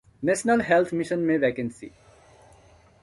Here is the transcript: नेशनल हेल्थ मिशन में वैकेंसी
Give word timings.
नेशनल 0.23 0.61
हेल्थ 0.61 0.93
मिशन 0.93 1.19
में 1.19 1.37
वैकेंसी 1.37 1.91